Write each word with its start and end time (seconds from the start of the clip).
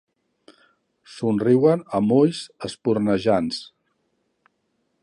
Somriuen 1.17 1.83
amb 1.99 2.17
ulls 2.17 2.41
espurnejants. 2.71 3.63